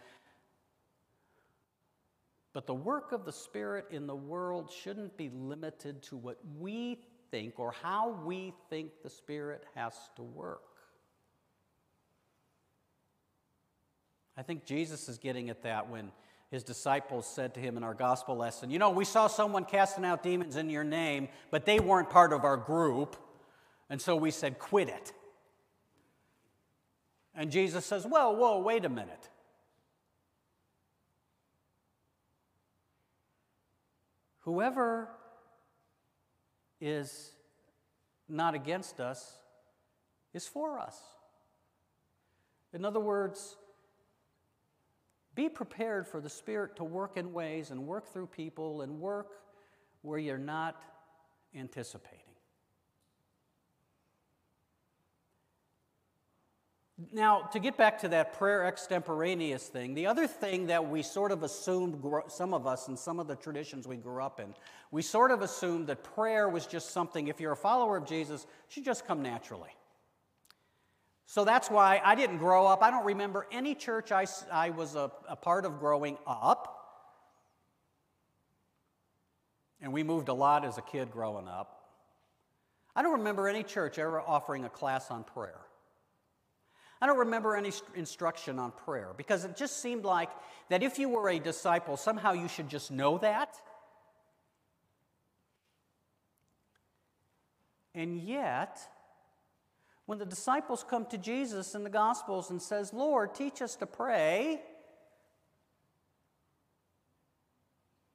But 2.54 2.68
the 2.68 2.74
work 2.74 3.12
of 3.12 3.26
the 3.26 3.34
Spirit 3.34 3.88
in 3.92 4.08
the 4.08 4.16
world 4.16 4.72
shouldn't 4.72 5.18
be 5.18 5.30
limited 5.30 6.02
to 6.04 6.16
what 6.16 6.38
we 6.58 7.00
think 7.32 7.60
or 7.60 7.74
how 7.84 8.12
we 8.24 8.54
think 8.70 8.92
the 9.04 9.10
Spirit 9.10 9.66
has 9.76 9.94
to 10.16 10.24
work. 10.24 10.62
I 14.38 14.42
think 14.42 14.66
Jesus 14.66 15.10
is 15.10 15.18
getting 15.18 15.50
at 15.50 15.64
that 15.64 15.90
when 15.90 16.12
his 16.52 16.64
disciples 16.64 17.26
said 17.28 17.54
to 17.56 17.60
him 17.60 17.78
in 17.78 17.84
our 17.84 17.94
gospel 17.94 18.38
lesson, 18.38 18.70
You 18.70 18.80
know, 18.80 18.92
we 18.92 19.06
saw 19.06 19.28
someone 19.28 19.66
casting 19.66 20.06
out 20.06 20.24
demons 20.24 20.56
in 20.56 20.70
your 20.70 20.84
name, 20.84 21.28
but 21.52 21.66
they 21.66 21.80
weren't 21.80 22.10
part 22.10 22.34
of 22.34 22.44
our 22.44 22.58
group. 22.58 23.18
And 23.90 24.02
so 24.02 24.16
we 24.16 24.32
said, 24.32 24.60
Quit 24.60 24.90
it. 24.90 25.14
And 27.34 27.52
Jesus 27.52 27.86
says, 27.86 28.06
Well, 28.06 28.36
whoa, 28.36 28.60
wait 28.60 28.86
a 28.86 28.90
minute. 28.90 29.30
Whoever 34.42 35.10
is 36.80 37.32
not 38.30 38.54
against 38.54 39.00
us 39.00 39.34
is 40.34 40.48
for 40.48 40.80
us. 40.80 41.00
In 42.74 42.86
other 42.86 43.00
words, 43.00 43.56
be 45.36 45.50
prepared 45.50 46.08
for 46.08 46.22
the 46.22 46.30
Spirit 46.30 46.78
to 46.78 46.84
work 46.84 47.18
in 47.18 47.34
ways 47.34 47.72
and 47.72 47.86
work 47.86 48.08
through 48.12 48.28
people 48.28 48.82
and 48.82 49.00
work 49.00 49.28
where 50.02 50.18
you're 50.18 50.38
not 50.38 50.82
anticipating. 51.54 52.20
Now, 57.12 57.42
to 57.52 57.60
get 57.60 57.76
back 57.76 58.00
to 58.02 58.08
that 58.10 58.34
prayer 58.34 58.66
extemporaneous 58.66 59.68
thing, 59.68 59.96
the 59.96 60.08
other 60.08 60.28
thing 60.28 60.68
that 60.68 60.88
we 60.90 61.02
sort 61.02 61.34
of 61.34 61.44
assumed, 61.44 62.02
some 62.30 62.54
of 62.54 62.66
us 62.66 62.88
and 62.88 62.98
some 62.98 63.20
of 63.20 63.28
the 63.28 63.36
traditions 63.36 63.86
we 63.86 63.98
grew 63.98 64.24
up 64.24 64.40
in, 64.40 64.54
we 64.92 65.02
sort 65.02 65.32
of 65.32 65.42
assumed 65.42 65.88
that 65.88 66.06
prayer 66.06 66.48
was 66.48 66.66
just 66.66 66.92
something, 66.92 67.28
if 67.28 67.42
you're 67.42 67.52
a 67.52 67.58
follower 67.58 67.98
of 67.98 68.06
Jesus, 68.06 68.48
should 68.70 68.86
just 68.86 69.06
come 69.06 69.22
naturally. 69.22 69.72
So 71.26 71.44
that's 71.44 71.70
why 71.70 72.02
I 72.04 72.16
didn't 72.16 72.38
grow 72.38 72.68
up. 72.68 72.84
I 72.84 72.92
don't 72.92 73.06
remember 73.06 73.48
any 73.52 73.76
church 73.76 74.12
I, 74.12 74.26
I 74.52 74.70
was 74.70 74.96
a, 74.96 75.12
a 75.28 75.36
part 75.36 75.66
of 75.66 75.80
growing 75.80 76.18
up. 76.28 76.72
And 79.82 79.92
we 79.92 80.04
moved 80.04 80.30
a 80.30 80.34
lot 80.34 80.66
as 80.66 80.78
a 80.78 80.82
kid 80.82 81.12
growing 81.12 81.48
up. 81.48 81.82
I 82.96 83.02
don't 83.02 83.20
remember 83.20 83.48
any 83.48 83.64
church 83.64 84.00
ever 84.00 84.22
offering 84.22 84.64
a 84.66 84.70
class 84.70 85.12
on 85.12 85.24
prayer. 85.24 85.60
I 87.02 87.08
don't 87.08 87.18
remember 87.20 87.56
any 87.56 87.72
instruction 87.94 88.58
on 88.58 88.72
prayer 88.72 89.10
because 89.18 89.44
it 89.44 89.58
just 89.58 89.82
seemed 89.82 90.06
like 90.06 90.30
that 90.70 90.82
if 90.82 90.98
you 90.98 91.10
were 91.10 91.30
a 91.30 91.40
disciple, 91.40 91.98
somehow 91.98 92.32
you 92.32 92.48
should 92.48 92.70
just 92.70 92.90
know 92.90 93.18
that. 93.18 93.56
And 97.94 98.18
yet, 98.18 98.80
when 100.06 100.20
the 100.20 100.26
disciples 100.26 100.86
come 100.88 101.06
to 101.08 101.18
Jesus 101.18 101.74
in 101.74 101.84
the 101.84 101.90
Gospels 101.90 102.52
and 102.52 102.62
says, 102.62 102.94
Lord, 102.94 103.34
teach 103.34 103.62
us 103.62 103.76
to 103.78 103.86
pray, 103.86 104.62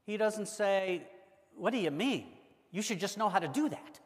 he 0.07 0.17
doesn't 0.17 0.49
say, 0.49 1.03
What 1.57 1.73
do 1.73 1.79
you 1.79 1.91
mean? 1.91 2.27
You 2.71 2.83
should 2.83 3.01
just 3.01 3.19
know 3.19 3.29
how 3.29 3.41
to 3.41 3.49
do 3.49 3.69
that. 3.69 4.01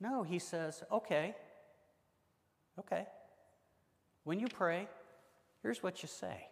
No, 0.00 0.22
he 0.22 0.38
says, 0.38 0.82
Okay, 0.92 1.34
okay. 2.78 3.06
When 4.22 4.38
you 4.38 4.46
pray, 4.46 4.88
here's 5.62 5.82
what 5.82 6.02
you 6.02 6.08
say. 6.08 6.48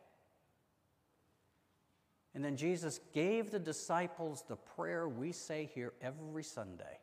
And 2.34 2.44
then 2.44 2.56
Jesus 2.56 2.98
gave 3.12 3.50
the 3.50 3.58
disciples 3.58 4.44
the 4.48 4.56
prayer 4.56 5.08
we 5.08 5.32
say 5.32 5.70
here 5.74 5.92
every 6.02 6.42
Sunday 6.42 6.98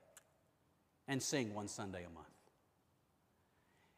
and 1.09 1.21
sing 1.21 1.53
one 1.53 1.67
Sunday 1.67 2.05
a 2.05 2.09
month. 2.13 2.27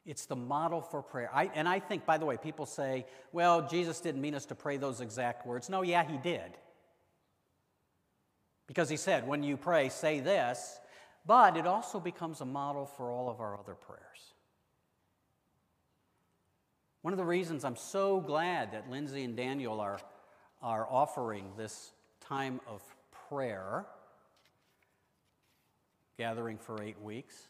It's 0.04 0.26
the 0.26 0.36
model 0.36 0.82
for 0.82 1.04
prayer. 1.04 1.30
I, 1.32 1.52
and 1.54 1.70
I 1.70 1.80
think, 1.80 2.08
by 2.08 2.18
the 2.18 2.26
way, 2.26 2.38
people 2.38 2.66
say, 2.66 3.06
well, 3.32 3.68
Jesus 3.68 4.00
didn't 4.00 4.22
mean 4.22 4.34
us 4.34 4.46
to 4.46 4.56
pray 4.56 4.78
those 4.78 5.00
exact 5.00 5.46
words. 5.46 5.70
No, 5.70 5.84
yeah, 5.84 6.04
he 6.04 6.18
did. 6.18 6.58
Because 8.66 8.90
he 8.90 8.98
said, 8.98 9.28
when 9.28 9.44
you 9.44 9.58
pray, 9.58 9.90
say 9.90 10.22
this, 10.22 10.80
but 11.28 11.56
it 11.56 11.68
also 11.68 12.00
becomes 12.00 12.42
a 12.42 12.46
model 12.46 12.88
for 12.88 13.12
all 13.12 13.30
of 13.30 13.40
our 13.40 13.60
other 13.60 13.76
prayers. 13.76 14.02
One 17.04 17.14
of 17.14 17.18
the 17.18 17.26
reasons 17.26 17.64
I'm 17.64 17.76
so 17.76 18.22
glad 18.22 18.72
that 18.72 18.90
Lindsay 18.90 19.24
and 19.24 19.36
Daniel 19.36 19.80
are, 19.82 20.00
are 20.64 20.88
offering 20.90 21.52
this 21.58 21.92
time 22.22 22.60
of 22.66 22.82
prayer 23.30 23.86
gathering 26.22 26.60
for 26.60 26.84
eight 26.84 27.02
weeks 27.02 27.48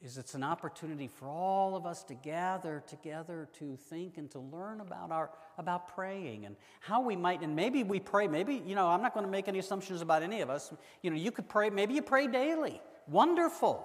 is 0.00 0.16
it's 0.16 0.34
an 0.34 0.44
opportunity 0.44 1.08
for 1.08 1.26
all 1.26 1.74
of 1.74 1.86
us 1.86 2.04
to 2.04 2.14
gather 2.14 2.84
together 2.86 3.48
to 3.58 3.76
think 3.90 4.16
and 4.16 4.30
to 4.30 4.38
learn 4.38 4.80
about 4.80 5.10
our 5.10 5.28
about 5.58 5.88
praying 5.92 6.46
and 6.46 6.54
how 6.78 7.00
we 7.00 7.16
might 7.16 7.42
and 7.42 7.56
maybe 7.56 7.82
we 7.82 7.98
pray 7.98 8.28
maybe 8.28 8.62
you 8.64 8.76
know 8.76 8.86
i'm 8.86 9.02
not 9.02 9.12
going 9.12 9.26
to 9.26 9.32
make 9.32 9.48
any 9.48 9.58
assumptions 9.58 10.02
about 10.02 10.22
any 10.22 10.40
of 10.40 10.48
us. 10.50 10.72
You 11.02 11.10
know 11.10 11.16
you 11.16 11.32
could 11.32 11.48
pray 11.48 11.68
maybe 11.68 11.94
you 11.94 12.02
pray 12.02 12.28
daily. 12.28 12.80
Wonderful. 13.08 13.84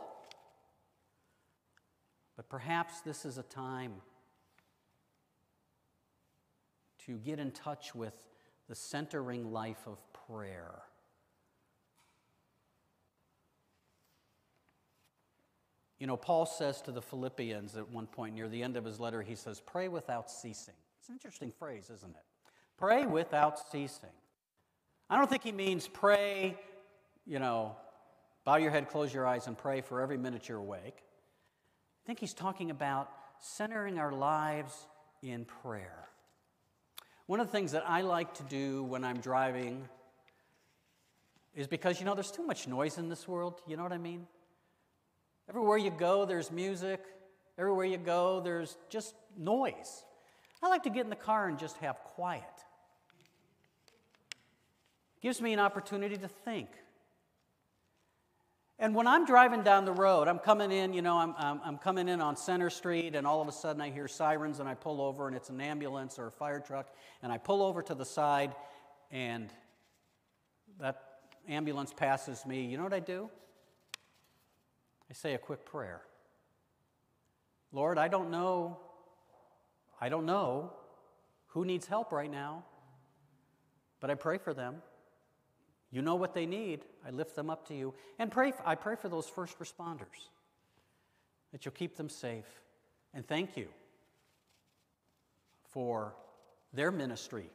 But 2.35 2.47
perhaps 2.49 3.01
this 3.01 3.25
is 3.25 3.39
a 3.39 3.43
time 3.43 3.93
to 7.07 7.17
get 7.17 7.39
in 7.39 7.49
touch 7.49 7.95
with 7.95 8.13
the 8.69 8.75
centering 8.75 9.51
life 9.51 9.87
of 9.87 9.97
prayer 10.27 10.83
You 16.03 16.07
know, 16.07 16.17
Paul 16.17 16.45
says 16.45 16.81
to 16.81 16.91
the 16.91 17.01
Philippians 17.01 17.77
at 17.77 17.89
one 17.89 18.07
point 18.07 18.35
near 18.35 18.49
the 18.49 18.61
end 18.61 18.75
of 18.75 18.83
his 18.83 18.99
letter, 18.99 19.21
he 19.21 19.35
says, 19.35 19.61
Pray 19.61 19.87
without 19.87 20.29
ceasing. 20.29 20.73
It's 20.99 21.07
an 21.07 21.15
interesting 21.15 21.49
phrase, 21.49 21.89
isn't 21.89 22.13
it? 22.13 22.25
Pray 22.77 23.05
without 23.05 23.57
ceasing. 23.71 24.09
I 25.09 25.17
don't 25.17 25.29
think 25.29 25.43
he 25.43 25.53
means 25.53 25.87
pray, 25.87 26.59
you 27.25 27.39
know, 27.39 27.77
bow 28.43 28.57
your 28.57 28.69
head, 28.69 28.89
close 28.89 29.13
your 29.13 29.25
eyes, 29.25 29.47
and 29.47 29.57
pray 29.57 29.79
for 29.79 30.01
every 30.01 30.17
minute 30.17 30.49
you're 30.49 30.57
awake. 30.57 30.97
I 30.97 32.03
think 32.05 32.19
he's 32.19 32.33
talking 32.33 32.69
about 32.69 33.09
centering 33.39 33.97
our 33.97 34.11
lives 34.11 34.75
in 35.21 35.45
prayer. 35.45 36.09
One 37.27 37.39
of 37.39 37.47
the 37.47 37.53
things 37.53 37.71
that 37.71 37.85
I 37.87 38.01
like 38.01 38.33
to 38.33 38.43
do 38.43 38.83
when 38.83 39.05
I'm 39.05 39.21
driving 39.21 39.87
is 41.55 41.65
because, 41.65 42.01
you 42.01 42.05
know, 42.05 42.13
there's 42.13 42.29
too 42.29 42.45
much 42.45 42.67
noise 42.67 42.97
in 42.97 43.07
this 43.07 43.25
world. 43.25 43.61
You 43.65 43.77
know 43.77 43.83
what 43.83 43.93
I 43.93 43.97
mean? 43.97 44.27
Everywhere 45.49 45.77
you 45.77 45.91
go, 45.91 46.25
there's 46.25 46.51
music. 46.51 47.03
Everywhere 47.57 47.85
you 47.85 47.97
go, 47.97 48.41
there's 48.41 48.77
just 48.89 49.13
noise. 49.37 50.03
I 50.61 50.69
like 50.69 50.83
to 50.83 50.89
get 50.89 51.03
in 51.03 51.09
the 51.09 51.15
car 51.15 51.47
and 51.47 51.59
just 51.59 51.77
have 51.77 51.97
quiet. 52.15 52.43
Gives 55.21 55.41
me 55.41 55.53
an 55.53 55.59
opportunity 55.59 56.17
to 56.17 56.27
think. 56.27 56.69
And 58.79 58.95
when 58.95 59.07
I'm 59.07 59.25
driving 59.25 59.61
down 59.61 59.85
the 59.85 59.93
road, 59.93 60.27
I'm 60.27 60.39
coming 60.39 60.71
in, 60.71 60.93
you 60.93 61.01
know, 61.01 61.17
I'm, 61.17 61.35
I'm, 61.37 61.61
I'm, 61.63 61.77
coming 61.77 62.09
in 62.09 62.19
on 62.19 62.35
Center 62.35 62.69
Street, 62.69 63.15
and 63.15 63.25
all 63.25 63.41
of 63.41 63.47
a 63.47 63.51
sudden 63.51 63.81
I 63.81 63.91
hear 63.91 64.07
sirens, 64.07 64.59
and 64.59 64.67
I 64.67 64.73
pull 64.73 64.99
over, 64.99 65.27
and 65.27 65.35
it's 65.35 65.49
an 65.49 65.61
ambulance 65.61 66.17
or 66.17 66.27
a 66.27 66.31
fire 66.31 66.59
truck, 66.59 66.87
and 67.21 67.31
I 67.31 67.37
pull 67.37 67.61
over 67.61 67.81
to 67.83 67.93
the 67.93 68.03
side, 68.03 68.55
and 69.11 69.53
that 70.79 71.01
ambulance 71.47 71.93
passes 71.93 72.45
me. 72.45 72.65
You 72.65 72.77
know 72.77 72.83
what 72.83 72.93
I 72.93 72.99
do? 72.99 73.29
I 75.13 75.15
say 75.15 75.35
a 75.35 75.37
quick 75.37 75.63
prayer. 75.63 76.01
Lord, 77.71 77.99
I 77.99 78.07
don't 78.07 78.31
know, 78.31 78.79
I 80.01 80.09
don't 80.09 80.25
know 80.25 80.73
who 81.49 81.65
needs 81.65 81.85
help 81.85 82.11
right 82.11 82.31
now, 82.31 82.63
but 83.99 84.09
I 84.09 84.15
pray 84.15 84.39
for 84.39 84.55
them. 84.55 84.81
You 85.91 86.01
know 86.01 86.15
what 86.15 86.33
they 86.33 86.47
need. 86.47 86.85
I 87.05 87.11
lift 87.11 87.35
them 87.35 87.51
up 87.51 87.67
to 87.67 87.75
you. 87.75 87.93
And 88.17 88.31
pray, 88.31 88.53
I 88.65 88.73
pray 88.73 88.95
for 88.95 89.07
those 89.07 89.27
first 89.27 89.59
responders 89.59 90.29
that 91.51 91.63
you'll 91.63 91.73
keep 91.73 91.95
them 91.95 92.09
safe. 92.09 92.61
And 93.13 93.23
thank 93.23 93.55
you 93.55 93.67
for 95.69 96.15
their 96.73 96.89
ministry 96.89 97.51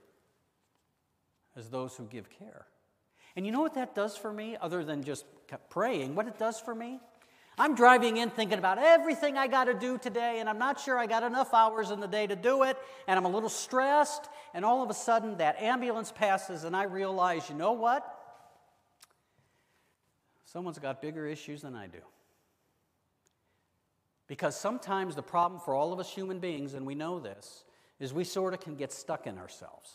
as 1.56 1.70
those 1.70 1.96
who 1.96 2.04
give 2.04 2.30
care. 2.30 2.66
And 3.34 3.44
you 3.44 3.50
know 3.50 3.62
what 3.62 3.74
that 3.74 3.96
does 3.96 4.16
for 4.16 4.32
me, 4.32 4.56
other 4.60 4.84
than 4.84 5.02
just 5.02 5.24
praying? 5.70 6.14
What 6.14 6.28
it 6.28 6.38
does 6.38 6.60
for 6.60 6.72
me? 6.72 7.00
I'm 7.58 7.74
driving 7.74 8.18
in 8.18 8.30
thinking 8.30 8.58
about 8.58 8.78
everything 8.78 9.36
I 9.36 9.48
got 9.48 9.64
to 9.64 9.74
do 9.74 9.98
today, 9.98 10.38
and 10.38 10.48
I'm 10.48 10.58
not 10.58 10.78
sure 10.78 10.96
I 10.96 11.06
got 11.06 11.24
enough 11.24 11.52
hours 11.52 11.90
in 11.90 11.98
the 11.98 12.06
day 12.06 12.26
to 12.26 12.36
do 12.36 12.62
it, 12.62 12.76
and 13.08 13.18
I'm 13.18 13.24
a 13.24 13.28
little 13.28 13.48
stressed, 13.48 14.28
and 14.54 14.64
all 14.64 14.82
of 14.82 14.90
a 14.90 14.94
sudden 14.94 15.38
that 15.38 15.60
ambulance 15.60 16.12
passes, 16.12 16.62
and 16.62 16.76
I 16.76 16.84
realize, 16.84 17.48
you 17.48 17.56
know 17.56 17.72
what? 17.72 18.14
Someone's 20.44 20.78
got 20.78 21.02
bigger 21.02 21.26
issues 21.26 21.62
than 21.62 21.74
I 21.74 21.88
do. 21.88 21.98
Because 24.28 24.54
sometimes 24.54 25.16
the 25.16 25.22
problem 25.22 25.60
for 25.60 25.74
all 25.74 25.92
of 25.92 25.98
us 25.98 26.08
human 26.08 26.38
beings, 26.38 26.74
and 26.74 26.86
we 26.86 26.94
know 26.94 27.18
this, 27.18 27.64
is 27.98 28.14
we 28.14 28.22
sort 28.22 28.54
of 28.54 28.60
can 28.60 28.76
get 28.76 28.92
stuck 28.92 29.26
in 29.26 29.36
ourselves. 29.36 29.90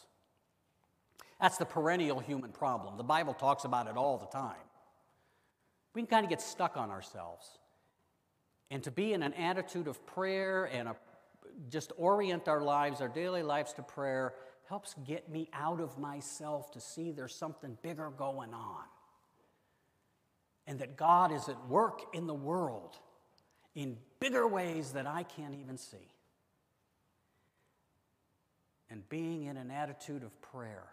That's 1.39 1.57
the 1.57 1.65
perennial 1.65 2.19
human 2.19 2.51
problem. 2.51 2.97
The 2.97 3.03
Bible 3.03 3.33
talks 3.33 3.63
about 3.63 3.87
it 3.87 3.95
all 3.95 4.17
the 4.17 4.27
time. 4.27 4.55
We 5.93 6.01
can 6.01 6.07
kind 6.07 6.23
of 6.25 6.29
get 6.29 6.41
stuck 6.41 6.77
on 6.77 6.89
ourselves. 6.89 7.45
And 8.71 8.83
to 8.83 8.91
be 8.91 9.13
in 9.13 9.21
an 9.21 9.33
attitude 9.33 9.87
of 9.87 10.03
prayer 10.05 10.65
and 10.65 10.89
a, 10.89 10.95
just 11.69 11.91
orient 11.97 12.47
our 12.47 12.61
lives, 12.61 13.01
our 13.01 13.07
daily 13.07 13.43
lives 13.43 13.73
to 13.73 13.83
prayer, 13.83 14.33
helps 14.67 14.95
get 15.05 15.29
me 15.29 15.49
out 15.53 15.79
of 15.79 15.99
myself 15.99 16.71
to 16.71 16.79
see 16.79 17.11
there's 17.11 17.35
something 17.35 17.77
bigger 17.81 18.09
going 18.09 18.53
on. 18.53 18.83
And 20.65 20.79
that 20.79 20.95
God 20.95 21.31
is 21.31 21.49
at 21.49 21.67
work 21.67 22.01
in 22.13 22.25
the 22.25 22.33
world 22.33 22.97
in 23.75 23.97
bigger 24.19 24.47
ways 24.47 24.93
that 24.93 25.05
I 25.05 25.23
can't 25.23 25.55
even 25.55 25.77
see. 25.77 26.09
And 28.89 29.07
being 29.09 29.45
in 29.45 29.57
an 29.57 29.71
attitude 29.71 30.23
of 30.23 30.41
prayer 30.41 30.85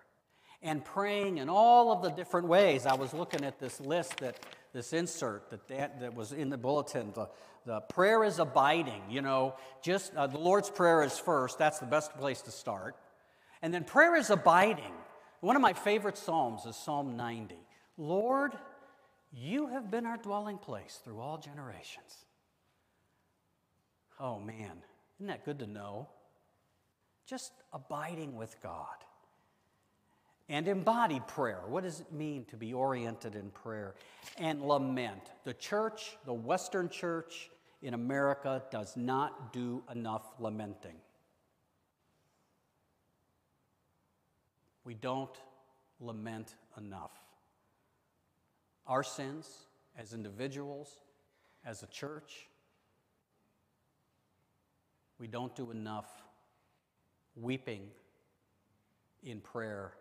and 0.62 0.84
praying 0.84 1.38
in 1.38 1.48
all 1.48 1.92
of 1.92 2.02
the 2.02 2.10
different 2.10 2.46
ways. 2.46 2.86
I 2.86 2.94
was 2.94 3.14
looking 3.14 3.44
at 3.44 3.58
this 3.58 3.80
list 3.80 4.18
that 4.18 4.36
this 4.72 4.92
insert 4.92 5.50
that, 5.50 5.68
that, 5.68 6.00
that 6.00 6.14
was 6.14 6.32
in 6.32 6.50
the 6.50 6.58
bulletin. 6.58 7.12
The, 7.14 7.28
the 7.66 7.80
prayer 7.80 8.24
is 8.24 8.38
abiding, 8.38 9.02
you 9.10 9.22
know, 9.22 9.54
just 9.82 10.14
uh, 10.14 10.26
the 10.26 10.38
Lord's 10.38 10.70
Prayer 10.70 11.02
is 11.02 11.18
first. 11.18 11.58
That's 11.58 11.78
the 11.78 11.86
best 11.86 12.16
place 12.16 12.42
to 12.42 12.50
start. 12.50 12.96
And 13.62 13.74
then 13.74 13.84
prayer 13.84 14.16
is 14.16 14.30
abiding. 14.30 14.92
One 15.40 15.56
of 15.56 15.62
my 15.62 15.72
favorite 15.72 16.16
Psalms 16.16 16.64
is 16.64 16.76
Psalm 16.76 17.16
90. 17.16 17.56
Lord, 17.98 18.52
you 19.32 19.68
have 19.68 19.90
been 19.90 20.06
our 20.06 20.16
dwelling 20.16 20.58
place 20.58 21.00
through 21.04 21.20
all 21.20 21.38
generations. 21.38 22.24
Oh 24.18 24.38
man, 24.38 24.82
isn't 25.16 25.26
that 25.26 25.44
good 25.44 25.58
to 25.60 25.66
know? 25.66 26.08
Just 27.26 27.52
abiding 27.72 28.36
with 28.36 28.56
God 28.62 29.04
and 30.50 30.66
embodied 30.66 31.26
prayer. 31.28 31.60
What 31.68 31.84
does 31.84 32.00
it 32.00 32.12
mean 32.12 32.44
to 32.46 32.56
be 32.56 32.74
oriented 32.74 33.36
in 33.36 33.50
prayer? 33.50 33.94
And 34.36 34.60
lament. 34.60 35.30
The 35.44 35.54
church, 35.54 36.16
the 36.26 36.34
Western 36.34 36.88
church 36.88 37.50
in 37.82 37.94
America, 37.94 38.60
does 38.72 38.96
not 38.96 39.52
do 39.52 39.84
enough 39.90 40.24
lamenting. 40.40 40.96
We 44.84 44.94
don't 44.94 45.30
lament 46.00 46.56
enough. 46.76 47.12
Our 48.88 49.04
sins 49.04 49.48
as 49.96 50.14
individuals, 50.14 50.98
as 51.64 51.84
a 51.84 51.86
church, 51.86 52.48
we 55.20 55.28
don't 55.28 55.54
do 55.54 55.70
enough 55.70 56.08
weeping 57.36 57.82
in 59.22 59.40
prayer 59.40 59.92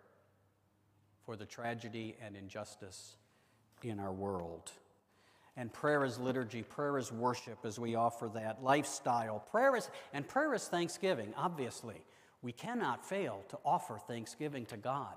for 1.30 1.36
the 1.36 1.46
tragedy 1.46 2.16
and 2.26 2.36
injustice 2.36 3.16
in 3.84 4.00
our 4.00 4.12
world. 4.12 4.72
And 5.56 5.72
prayer 5.72 6.04
is 6.04 6.18
liturgy, 6.18 6.64
prayer 6.64 6.98
is 6.98 7.12
worship 7.12 7.60
as 7.66 7.78
we 7.78 7.94
offer 7.94 8.32
that, 8.34 8.64
lifestyle. 8.64 9.38
Prayer 9.52 9.76
is, 9.76 9.92
and 10.12 10.28
prayer 10.28 10.56
is 10.56 10.68
thanksgiving, 10.68 11.32
obviously. 11.38 12.02
We 12.42 12.52
cannot 12.52 13.06
fail 13.06 13.44
to 13.50 13.60
offer 13.64 14.00
thanksgiving 14.00 14.66
to 14.66 14.78
God. 14.78 15.14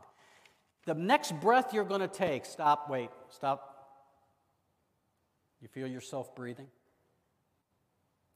The 0.84 0.92
next 0.92 1.32
breath 1.40 1.72
you're 1.72 1.82
going 1.82 2.02
to 2.02 2.08
take, 2.08 2.44
stop, 2.44 2.90
wait, 2.90 3.08
stop. 3.30 4.04
You 5.62 5.68
feel 5.68 5.86
yourself 5.86 6.36
breathing? 6.36 6.68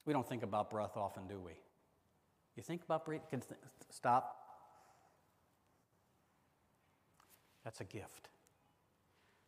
We 0.07 0.15
don't 0.15 0.27
think 0.27 0.45
about 0.45 0.71
breath 0.71 0.97
often, 0.97 1.27
do 1.29 1.39
we? 1.39 1.53
You 2.57 2.63
think 2.63 2.85
about 2.85 3.05
breathing? 3.05 3.43
Stop. 3.91 4.46
That's 7.67 7.81
a 7.81 7.85
gift. 7.85 8.29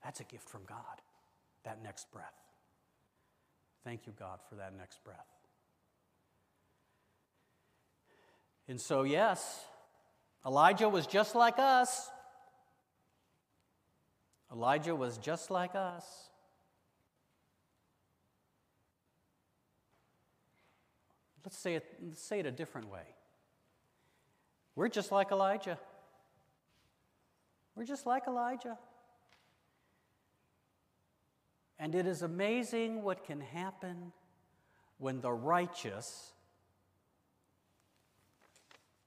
That's 0.03 0.19
a 0.19 0.25
gift 0.25 0.49
from 0.49 0.63
God, 0.67 0.77
that 1.63 1.81
next 1.85 2.11
breath. 2.11 2.35
Thank 3.85 4.09
you, 4.09 4.13
God, 4.19 4.41
for 4.49 4.57
that 4.57 4.77
next 4.77 5.05
breath. 5.05 5.29
And 8.67 8.81
so, 8.81 9.05
yes, 9.05 9.65
Elijah 10.45 10.89
was 10.89 11.07
just 11.07 11.37
like 11.37 11.61
us. 11.61 12.11
Elijah 14.51 14.97
was 14.97 15.17
just 15.19 15.49
like 15.53 15.77
us. 15.77 16.05
Let's 21.45 21.57
say 21.57 21.77
it, 21.77 21.87
let's 22.05 22.21
say 22.21 22.41
it 22.41 22.47
a 22.47 22.51
different 22.51 22.91
way. 22.91 23.15
We're 24.75 24.89
just 24.89 25.13
like 25.13 25.31
Elijah. 25.31 25.79
We're 27.79 27.85
just 27.85 28.07
like 28.07 28.27
Elijah. 28.27 28.77
And 31.79 31.95
it 31.95 32.09
is 32.09 32.23
amazing 32.23 33.05
what 33.05 33.25
can 33.25 33.41
happen 33.41 34.11
when 34.99 35.21
the 35.21 35.31
righteous 35.31 36.33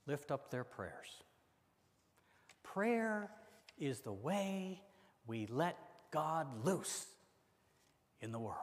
lift 0.07 0.31
up 0.31 0.51
their 0.51 0.63
prayers. 0.63 1.21
Prayer 2.63 3.29
is 3.77 3.99
the 3.99 4.13
way 4.13 4.81
we 5.27 5.47
let 5.47 5.77
God 6.09 6.47
loose 6.63 7.07
in 8.21 8.31
the 8.31 8.39
world. 8.39 8.55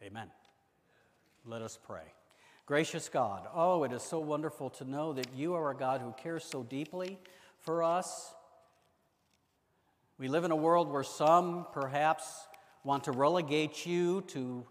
Amen. 0.00 0.30
Let 1.44 1.62
us 1.62 1.76
pray. 1.84 2.04
Gracious 2.66 3.08
God, 3.08 3.48
oh, 3.52 3.82
it 3.82 3.92
is 3.92 4.02
so 4.02 4.20
wonderful 4.20 4.70
to 4.70 4.84
know 4.84 5.12
that 5.14 5.34
you 5.34 5.54
are 5.54 5.72
a 5.72 5.76
God 5.76 6.00
who 6.00 6.12
cares 6.22 6.44
so 6.44 6.62
deeply 6.62 7.18
for 7.68 7.82
us. 7.82 8.32
We 10.16 10.28
live 10.28 10.44
in 10.44 10.52
a 10.52 10.56
world 10.56 10.90
where 10.90 11.02
some 11.02 11.66
perhaps 11.74 12.24
want 12.82 13.04
to 13.04 13.12
relegate 13.12 13.84
you 13.84 14.22
to 14.28 14.64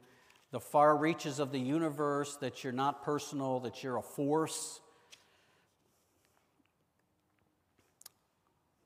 the 0.50 0.60
far 0.60 0.98
reaches 0.98 1.38
of 1.38 1.52
the 1.52 1.60
universe, 1.60 2.38
that 2.38 2.64
you're 2.64 2.74
not 2.74 3.04
personal, 3.04 3.60
that 3.60 3.84
you're 3.84 3.98
a 3.98 4.02
force. 4.02 4.82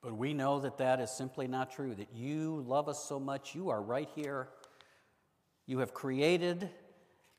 But 0.01 0.17
we 0.17 0.33
know 0.33 0.59
that 0.59 0.79
that 0.79 0.99
is 0.99 1.09
simply 1.09 1.47
not 1.47 1.71
true, 1.71 1.95
that 1.95 2.13
you 2.13 2.65
love 2.67 2.89
us 2.89 3.01
so 3.07 3.17
much. 3.17 3.55
You 3.55 3.69
are 3.69 3.81
right 3.81 4.09
here. 4.13 4.49
You 5.67 5.79
have 5.79 5.93
created 5.93 6.69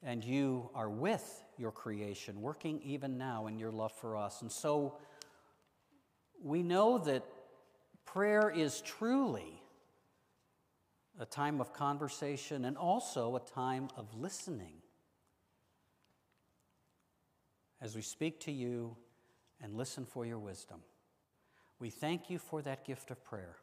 and 0.02 0.24
you 0.24 0.70
are 0.74 0.88
with 0.88 1.44
your 1.58 1.70
creation, 1.70 2.40
working 2.40 2.80
even 2.82 3.18
now 3.18 3.46
in 3.46 3.58
your 3.58 3.72
love 3.72 3.92
for 3.92 4.16
us. 4.16 4.40
And 4.40 4.50
so, 4.50 4.96
we 6.42 6.62
know 6.62 6.98
that 6.98 7.24
prayer 8.04 8.50
is 8.50 8.80
truly 8.80 9.62
a 11.18 11.26
time 11.26 11.60
of 11.60 11.72
conversation 11.72 12.64
and 12.64 12.76
also 12.76 13.36
a 13.36 13.40
time 13.40 13.88
of 13.96 14.12
listening 14.14 14.74
as 17.80 17.94
we 17.94 18.02
speak 18.02 18.40
to 18.40 18.52
you 18.52 18.96
and 19.62 19.74
listen 19.74 20.04
for 20.04 20.26
your 20.26 20.38
wisdom. 20.38 20.80
We 21.78 21.90
thank 21.90 22.30
you 22.30 22.38
for 22.38 22.62
that 22.62 22.84
gift 22.84 23.10
of 23.10 23.22
prayer. 23.24 23.56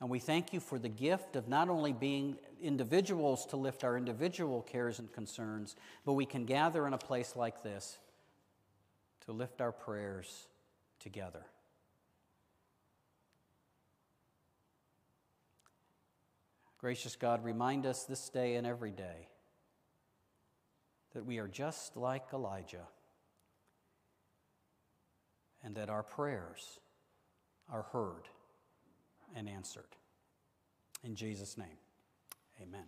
And 0.00 0.08
we 0.08 0.20
thank 0.20 0.52
you 0.52 0.60
for 0.60 0.78
the 0.78 0.88
gift 0.88 1.34
of 1.34 1.48
not 1.48 1.68
only 1.68 1.92
being 1.92 2.36
individuals 2.62 3.44
to 3.46 3.56
lift 3.56 3.82
our 3.82 3.96
individual 3.96 4.62
cares 4.62 4.98
and 4.98 5.12
concerns, 5.12 5.74
but 6.04 6.12
we 6.12 6.24
can 6.24 6.44
gather 6.44 6.86
in 6.86 6.92
a 6.92 6.98
place 6.98 7.34
like 7.34 7.62
this 7.62 7.98
to 9.26 9.32
lift 9.32 9.60
our 9.60 9.72
prayers 9.72 10.46
together. 11.00 11.44
Gracious 16.78 17.16
God, 17.16 17.44
remind 17.44 17.86
us 17.86 18.04
this 18.04 18.28
day 18.28 18.54
and 18.54 18.66
every 18.66 18.92
day 18.92 19.28
that 21.12 21.26
we 21.26 21.38
are 21.38 21.48
just 21.48 21.96
like 21.96 22.26
Elijah 22.32 22.86
and 25.64 25.74
that 25.74 25.90
our 25.90 26.04
prayers 26.04 26.78
are 27.70 27.82
heard 27.92 28.28
and 29.34 29.48
answered. 29.48 29.96
In 31.02 31.16
Jesus' 31.16 31.58
name, 31.58 31.78
amen. 32.62 32.84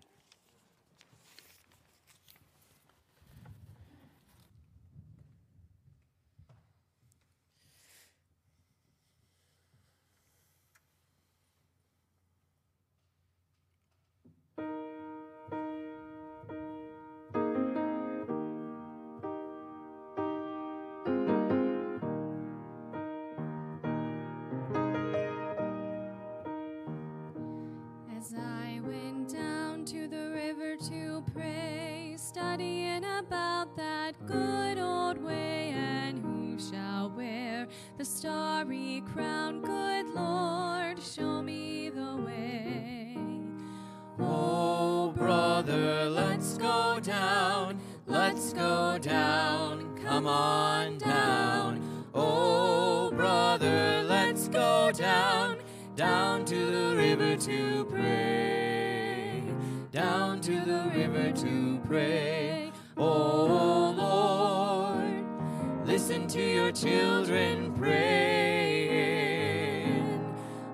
That 33.77 34.15
good 34.27 34.79
old 34.79 35.19
way, 35.23 35.73
and 35.75 36.19
who 36.19 36.59
shall 36.59 37.11
wear 37.11 37.67
the 37.99 38.05
starry 38.05 39.03
crown? 39.13 39.63
Good 39.63 40.07
Lord, 40.15 40.99
show 41.03 41.43
me 41.43 41.91
the 41.91 42.17
way. 42.17 43.17
Oh, 44.19 45.13
brother, 45.17 46.09
let's 46.11 46.57
go 46.59 47.01
down, 47.01 47.81
let's 48.07 48.53
go 48.53 48.99
down, 48.99 49.97
come 50.05 50.27
on 50.27 50.99
down. 50.99 52.07
Oh, 52.15 53.11
brother, 53.11 54.03
let's 54.07 54.49
go 54.49 54.93
down, 54.93 55.59
down 55.97 56.45
to 56.47 56.55
the 56.55 56.97
river 56.97 57.37
to 57.37 57.85
pray, 57.87 58.50
to 60.51 60.61
the 60.65 60.91
river 60.93 61.31
to 61.31 61.81
pray. 61.87 62.73
Oh, 62.97 63.95
Lord, 63.97 65.25
listen 65.87 66.27
to 66.27 66.43
your 66.43 66.73
children 66.73 67.73
praying. 67.75 69.15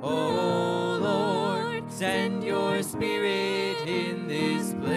Oh, 0.02 0.98
Lord, 1.02 1.92
send 1.92 2.42
your 2.42 2.82
spirit 2.82 3.86
in 3.86 4.26
this 4.26 4.72
place. 4.72 4.96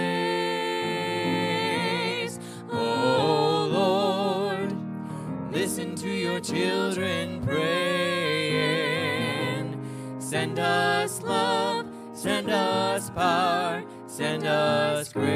Oh, 2.72 3.68
Lord, 3.70 4.74
listen 5.52 5.94
to 5.96 6.10
your 6.10 6.40
children 6.40 7.42
praying. 7.46 8.56
Send 10.20 10.58
us 10.58 11.22
love, 11.22 11.86
send 12.14 12.50
us 12.50 13.10
power, 13.10 13.84
send 14.20 14.46
us 14.46 15.14
grace. 15.14 15.30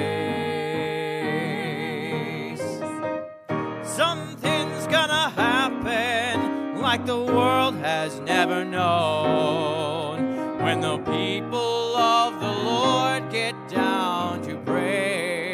Something's 3.81 4.87
gonna 4.87 5.29
happen 5.37 6.81
like 6.81 7.05
the 7.05 7.17
world 7.17 7.75
has 7.75 8.19
never 8.19 8.65
known 8.65 10.57
when 10.61 10.81
the 10.81 10.97
people 10.97 11.95
of 11.95 12.41
the 12.41 12.51
Lord 12.51 13.31
get 13.31 13.55
down 13.69 14.41
to 14.41 14.57
pray. 14.65 15.53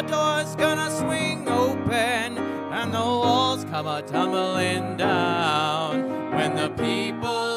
A 0.00 0.02
door's 0.06 0.54
gonna 0.54 0.92
swing 0.92 1.48
open 1.48 2.38
and 2.70 2.94
the 2.94 3.00
walls 3.00 3.64
come 3.64 3.88
a 3.88 4.00
tumbling 4.02 4.96
down 4.96 6.08
when 6.30 6.54
the 6.54 6.68
people 6.80 7.55